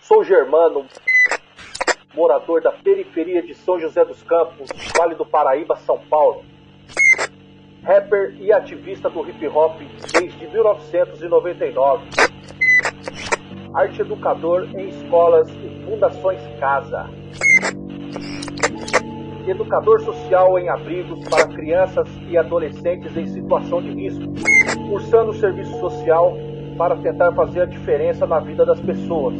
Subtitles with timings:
[0.00, 0.86] Sou germano,
[2.14, 6.44] morador da periferia de São José dos Campos, Vale do Paraíba, São Paulo.
[7.82, 9.80] Rapper e ativista do hip hop
[10.12, 12.06] desde 1999.
[13.74, 17.10] Arte educador em escolas e fundações Casa.
[19.46, 24.24] Educador social em abrigos para crianças e adolescentes em situação de risco,
[24.88, 26.36] cursando serviço social
[26.76, 29.34] para tentar fazer a diferença na vida das pessoas.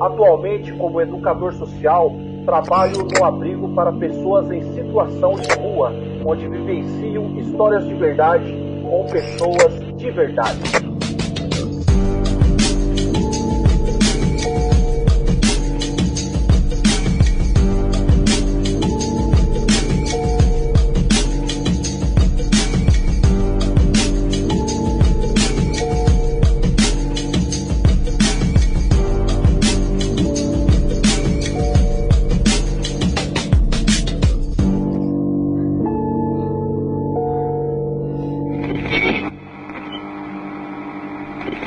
[0.00, 2.12] Atualmente, como educador social,
[2.44, 5.92] trabalho no abrigo para pessoas em situação de rua,
[6.24, 10.79] onde vivenciam histórias de verdade com pessoas de verdade.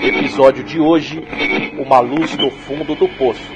[0.03, 1.23] Episódio de hoje,
[1.77, 3.51] Uma Luz no Fundo do Poço.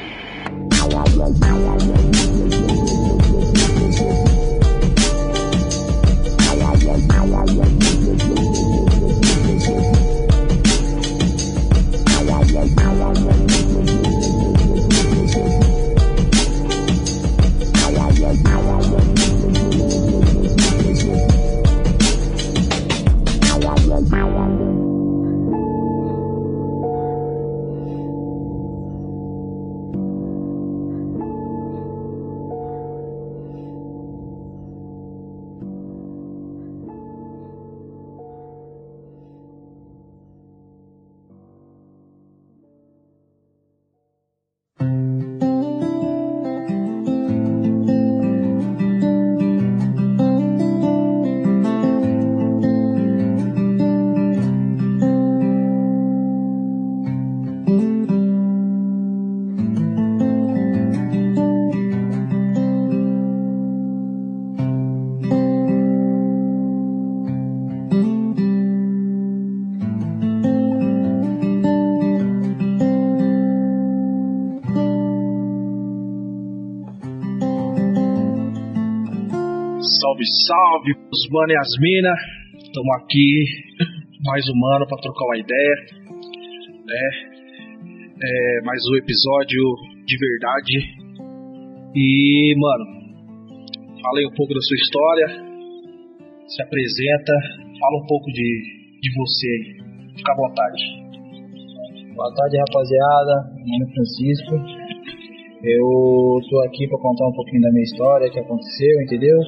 [79.88, 82.14] Salve, os mano e as mina.
[82.60, 83.46] Estamos aqui,
[84.26, 85.76] mais um mano para trocar uma ideia,
[86.86, 87.04] né?
[88.22, 89.64] É, mais um episódio
[90.06, 90.76] de verdade.
[91.96, 92.86] E, mano,
[94.02, 95.28] fala aí um pouco da sua história,
[96.48, 97.34] se apresenta,
[97.80, 99.78] fala um pouco de, de você aí.
[100.18, 100.84] Fica à vontade.
[102.14, 103.56] Boa tarde, rapaziada.
[103.56, 104.77] Meu nome é Francisco.
[105.64, 109.40] Eu tô aqui para contar um pouquinho da minha história, que aconteceu, entendeu?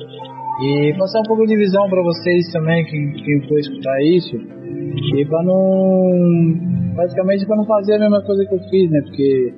[0.61, 5.25] E passar um pouco de visão para vocês também, que, que for escutar isso, e
[5.25, 6.95] para não.
[6.95, 9.01] basicamente para não fazer a mesma coisa que eu fiz, né?
[9.01, 9.53] Porque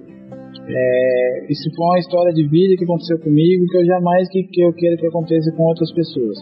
[0.68, 4.62] é, isso foi uma história de vida que aconteceu comigo que eu jamais que, que
[4.62, 6.38] eu quero que aconteça com outras pessoas.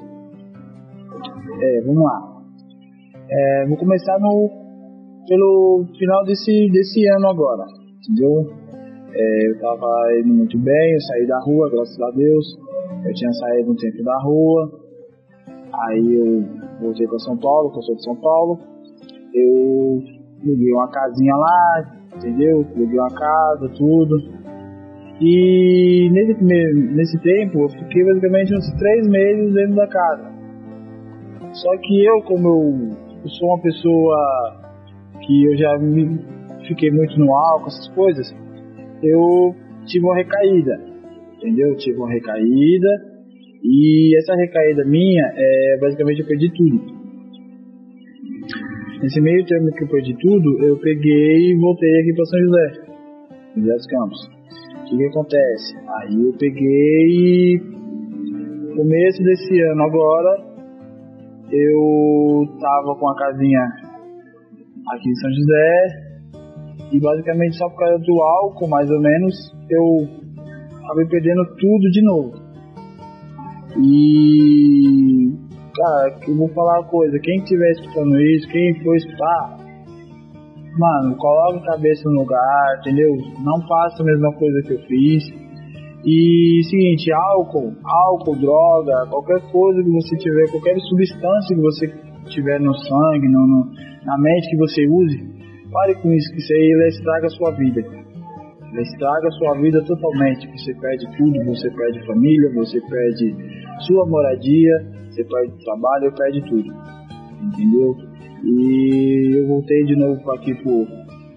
[1.61, 2.41] É, vamos lá.
[3.31, 4.49] É, vou começar no,
[5.27, 7.63] pelo final desse, desse ano agora,
[8.01, 8.69] entendeu?
[9.13, 9.87] É, eu tava
[10.19, 12.45] indo muito bem, eu saí da rua, graças a Deus.
[13.05, 14.71] Eu tinha saído um tempo da rua,
[15.73, 16.43] aí eu
[16.81, 18.59] voltei para São Paulo, que eu sou de São Paulo.
[19.33, 20.03] Eu
[20.43, 22.65] peguei uma casinha lá, entendeu?
[22.75, 24.39] Peguei uma casa, tudo.
[25.21, 30.31] E nesse, nesse tempo eu fiquei basicamente uns três meses dentro da casa.
[31.53, 34.59] Só que eu, como eu, eu sou uma pessoa
[35.21, 36.19] que eu já me,
[36.67, 38.33] fiquei muito no álcool, essas coisas,
[39.03, 39.55] eu
[39.85, 40.89] tive uma recaída
[41.39, 41.75] entendeu?
[41.77, 42.89] Tive uma recaída
[43.63, 46.99] e essa recaída minha, é, basicamente eu perdi tudo.
[49.01, 52.74] Nesse meio termo que eu perdi tudo, eu peguei e voltei aqui para São José,
[53.56, 54.29] José dos Campos.
[54.81, 55.77] O que, que acontece?
[55.77, 57.59] Aí eu peguei
[58.75, 60.50] começo desse ano agora,
[61.51, 63.62] eu tava com a casinha
[64.89, 66.08] aqui em São José
[66.91, 69.36] e basicamente só por causa do álcool, mais ou menos,
[69.69, 70.07] eu
[70.83, 72.33] acabei perdendo tudo de novo.
[73.77, 75.50] E.
[75.75, 79.57] Cara, eu vou falar uma coisa: quem estiver escutando isso, quem for escutar,
[80.77, 83.12] mano, coloque a cabeça no lugar, entendeu?
[83.44, 85.24] Não faça a mesma coisa que eu fiz.
[86.06, 91.88] E seguinte, álcool, álcool, droga, qualquer coisa que você tiver, qualquer substância que você
[92.30, 93.71] tiver no sangue, no, no,
[94.06, 95.38] na mente que você use,
[95.71, 97.81] Pare com isso, que isso aí estraga a sua vida.
[98.71, 100.48] Ele estraga a sua vida totalmente.
[100.57, 103.36] Você perde tudo, você perde família, você perde
[103.88, 104.74] sua moradia,
[105.10, 106.71] você perde trabalho, perde tudo.
[107.42, 107.95] Entendeu?
[108.44, 110.88] E eu voltei de novo aqui pro,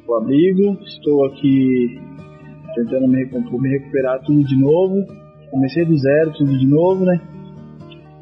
[0.05, 2.01] pro abrigo, estou aqui
[2.75, 5.05] tentando me, me recuperar tudo de novo.
[5.51, 7.21] Comecei do zero, tudo de novo, né?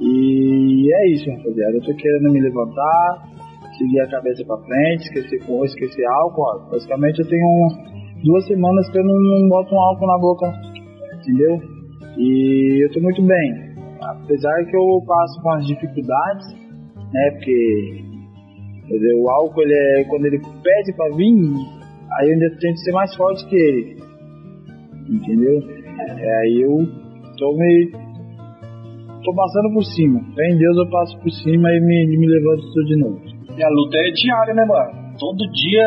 [0.00, 1.76] E é isso, rapaziada.
[1.76, 3.29] Eu tô querendo me levantar,
[3.80, 6.68] seguir a cabeça pra frente, esquecer, esquecer álcool.
[6.70, 7.68] Basicamente eu tenho
[8.24, 10.52] duas semanas que eu não, não boto um álcool na boca,
[11.18, 11.58] entendeu?
[12.18, 13.70] E eu tô muito bem.
[14.02, 16.46] Apesar que eu passo com as dificuldades,
[17.12, 17.30] né?
[17.32, 18.04] Porque
[18.88, 21.34] dizer, o álcool, ele é, quando ele pede pra vir,
[22.18, 23.96] aí eu ainda tento ser mais forte que ele.
[25.08, 25.62] Entendeu?
[26.18, 26.76] É, aí eu
[27.38, 27.90] tô me.
[29.24, 30.20] tô passando por cima.
[30.20, 33.29] Em Deus eu passo por cima e me, me levanto tudo de novo.
[33.60, 34.90] E a luta é diária, né, mano?
[35.18, 35.84] Todo dia.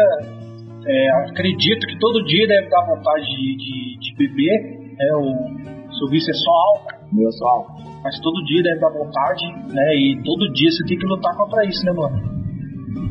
[0.85, 4.93] É, acredito que todo dia deve dar vontade de, de, de beber.
[5.01, 7.07] É, o seu vício é só álcool.
[7.11, 7.73] Meu é só álcool.
[8.03, 9.95] Mas todo dia deve dar vontade, né?
[9.95, 12.15] E todo dia você tem que lutar contra isso, né, mano?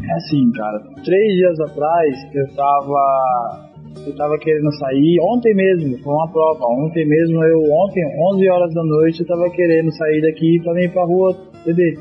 [0.09, 0.79] É assim, cara.
[1.03, 3.73] Três dias atrás eu tava
[4.06, 8.75] eu tava querendo sair, ontem mesmo, foi uma prova, ontem mesmo, eu, ontem, 11 horas
[8.75, 11.37] da noite, eu tava querendo sair daqui pra ir pra rua
[11.67, 11.99] beber,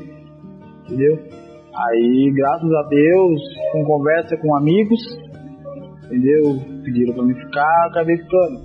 [0.86, 1.41] entendeu?
[1.74, 3.40] Aí, graças a Deus,
[3.72, 5.00] com conversa com amigos,
[6.04, 6.60] entendeu?
[6.84, 8.60] Pediram pra me ficar, acabei ficando.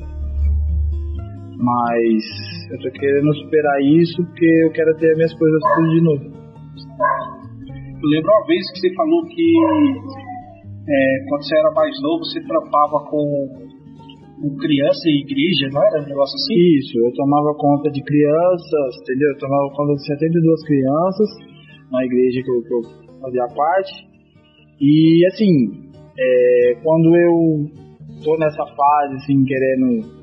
[1.56, 2.24] Mas
[2.70, 6.24] eu tô querendo superar isso porque eu quero ter minhas coisas tudo de novo.
[7.96, 9.56] Eu lembro uma vez que você falou que
[10.90, 13.24] é, quando você era mais novo você trampava com,
[14.42, 16.60] com criança e igreja, não era um negócio assim?
[16.78, 19.30] Isso, eu tomava conta de crianças, entendeu?
[19.32, 21.57] Eu tomava conta de 72 crianças
[21.92, 24.08] na igreja que eu, que eu fazia parte.
[24.80, 27.72] E assim, é, quando eu
[28.24, 30.18] tô nessa fase, assim, querendo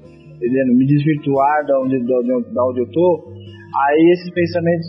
[0.45, 0.77] entendendo?
[0.77, 3.33] Me desvirtuar da onde, da, onde, da onde eu tô,
[3.75, 4.87] aí esses pensamentos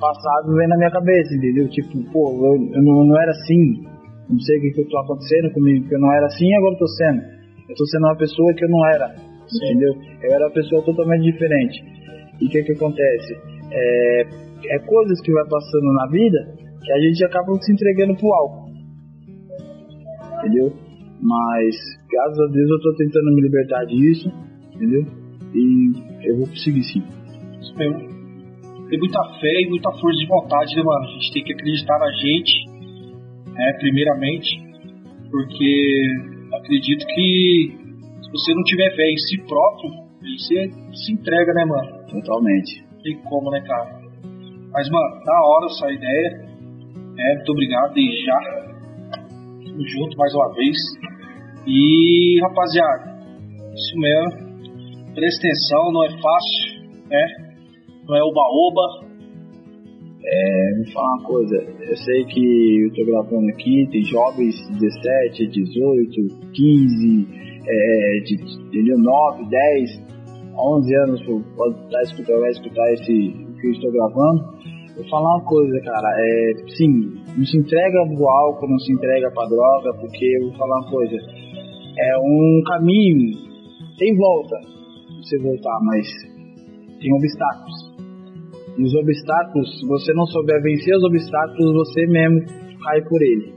[0.00, 1.68] passados vêm na minha cabeça, entendeu?
[1.68, 3.82] Tipo, pô, eu, eu não, não, era assim,
[4.28, 6.54] não sei o que, que eu tô acontecendo comigo, que eu não era assim e
[6.54, 7.22] agora eu tô sendo.
[7.68, 9.08] Eu tô sendo uma pessoa que eu não era,
[9.48, 9.64] Sim.
[9.64, 9.94] entendeu?
[10.22, 11.84] Eu era uma pessoa totalmente diferente.
[12.40, 13.36] E o que que acontece?
[13.72, 14.26] É,
[14.64, 18.70] é coisas que vai passando na vida que a gente acaba se entregando pro álcool.
[20.38, 20.72] Entendeu?
[21.20, 21.76] Mas,
[22.10, 24.30] graças a Deus, eu tô tentando me libertar disso
[24.76, 25.06] entendeu?
[25.54, 27.02] E eu vou conseguir sim.
[27.60, 28.16] Isso mesmo.
[28.88, 31.04] Tem muita fé e muita força de vontade, né, mano?
[31.04, 32.68] A gente tem que acreditar na gente,
[33.52, 34.62] né, primeiramente,
[35.30, 36.06] porque
[36.54, 37.76] acredito que
[38.22, 39.90] se você não tiver fé em si próprio,
[40.38, 42.06] você se entrega, né, mano?
[42.10, 42.84] Totalmente.
[43.02, 43.95] Tem como, né, cara?
[44.72, 46.46] Mas, mano, da hora essa ideia.
[47.18, 48.40] É, muito obrigado desde já.
[49.64, 50.76] Tamo junto mais uma vez.
[51.66, 53.16] E, rapaziada,
[53.74, 54.46] isso mesmo
[55.16, 57.26] presta atenção, não é fácil, né?
[58.06, 59.06] Não é oba-oba.
[60.28, 64.80] É, me fala uma coisa, eu sei que eu tô gravando aqui, tem jovens de
[64.80, 67.28] 17, 18, 15,
[67.64, 68.36] é, de,
[68.70, 70.02] de 9, 10,
[70.58, 71.22] 11 anos
[71.56, 74.56] pode estar escutando, vai escutar esse que eu estou gravando.
[74.96, 79.30] Vou falar uma coisa, cara, é, sim, não se entrega pro álcool, não se entrega
[79.30, 81.16] pra droga, porque eu vou falar uma coisa,
[81.98, 83.36] é um caminho,
[83.98, 84.56] tem volta,
[85.20, 86.06] você voltar, mas
[86.98, 87.96] tem obstáculos.
[88.78, 92.40] E os obstáculos, se você não souber vencer os obstáculos, você mesmo
[92.82, 93.52] cai por ele.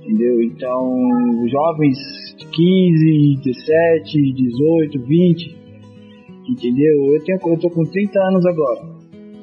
[0.00, 0.42] Entendeu?
[0.42, 1.98] Então, jovens
[2.38, 5.56] de 15, 17, 18, 20,
[6.48, 7.14] entendeu?
[7.14, 8.95] Eu, tenho, eu tô com 30 anos agora,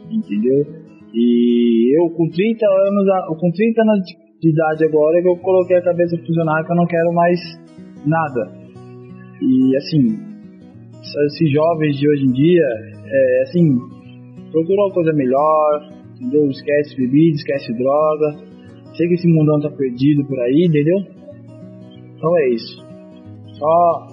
[0.09, 0.65] entendeu?
[1.13, 3.99] E eu com 30 anos, com 30 anos
[4.41, 7.39] de idade agora, que eu coloquei a cabeça funcionar que eu não quero mais
[8.05, 8.51] nada.
[9.41, 10.33] E assim,
[11.27, 12.65] esses jovens de hoje em dia,
[13.05, 13.77] é, assim,
[14.51, 16.49] procura uma coisa melhor, entendeu?
[16.49, 18.53] Esquece bebida, esquece droga.
[18.95, 20.97] Sei que esse mundão tá perdido por aí, entendeu?
[22.15, 22.83] Então é isso.
[23.53, 24.07] Só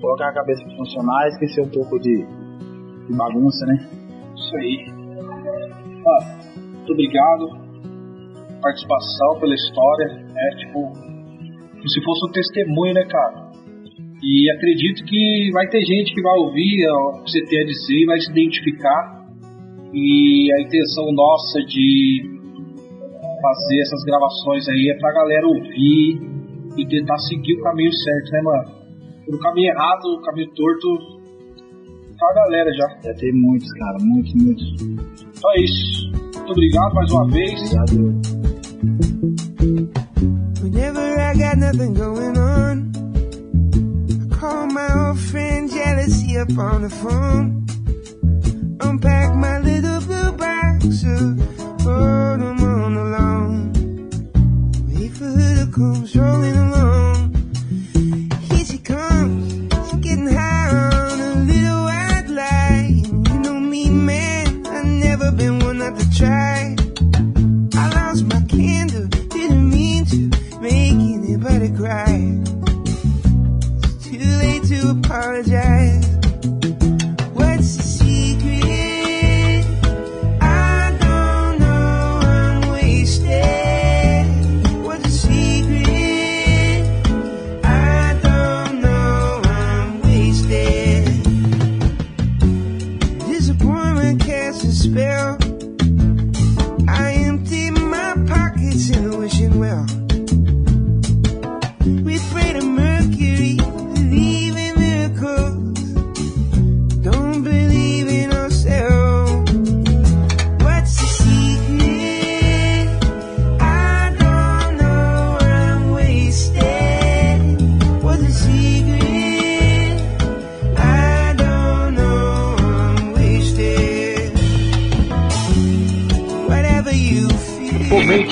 [0.00, 3.88] colocar a cabeça pra funcionar, esquecer um pouco de, de bagunça, né?
[4.34, 4.97] Isso aí.
[6.08, 7.68] Ah, muito obrigado
[8.60, 10.92] participação pela história, é tipo,
[11.86, 13.48] se fosse um testemunho, né, cara?
[14.22, 18.06] E acredito que vai ter gente que vai ouvir o que você tem a dizer
[18.06, 19.18] vai se identificar.
[19.94, 22.38] E a intenção nossa de
[23.40, 26.20] fazer essas gravações aí é pra galera ouvir
[26.76, 28.78] e tentar seguir o caminho certo, né, mano?
[29.28, 30.98] O caminho errado, o caminho torto,
[32.18, 32.88] tá a galera já.
[33.04, 35.27] Já tem muitos, cara, muitos, muitos.
[35.38, 36.10] Então é isso.
[36.12, 37.60] Muito obrigado mais uma vez.
[37.60, 38.28] Obrigado.
[41.38, 42.92] got nothing going on.
[44.10, 47.66] I call my old friend Jealousy up on the phone.
[48.80, 51.38] Unpack my little blue box of
[51.84, 53.72] boredom on the lawn.
[54.88, 56.67] Wait for her to come strolling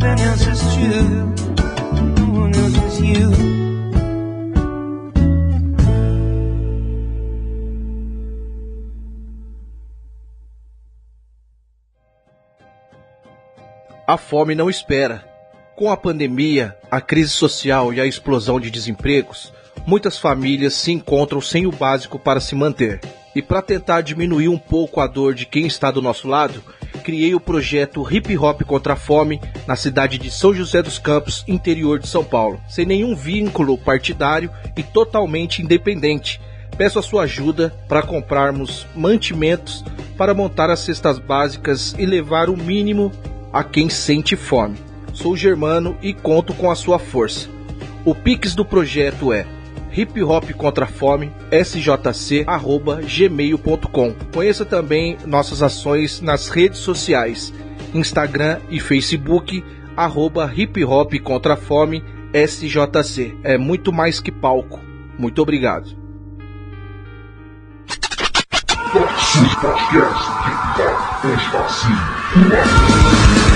[0.00, 1.47] Nothing else is true.
[14.08, 15.22] A fome não espera.
[15.76, 19.52] Com a pandemia, a crise social e a explosão de desempregos,
[19.86, 23.02] muitas famílias se encontram sem o básico para se manter.
[23.36, 26.64] E para tentar diminuir um pouco a dor de quem está do nosso lado,
[27.04, 31.44] criei o projeto Hip Hop contra a Fome na cidade de São José dos Campos,
[31.46, 36.40] interior de São Paulo, sem nenhum vínculo partidário e totalmente independente.
[36.78, 39.84] Peço a sua ajuda para comprarmos mantimentos
[40.16, 43.12] para montar as cestas básicas e levar o mínimo
[43.52, 44.78] a quem sente fome.
[45.12, 47.48] Sou germano e conto com a sua força.
[48.04, 49.46] O Pix do projeto é
[49.92, 54.14] hip hop contra a fome sjc@gmail.com.
[54.32, 57.52] Conheça também nossas ações nas redes sociais,
[57.92, 59.64] Instagram e Facebook
[59.96, 63.36] arroba hip hop contra a fome sjc.
[63.42, 64.78] É muito mais que palco.
[65.18, 65.98] Muito obrigado.
[71.54, 73.47] Hop, Espacinho.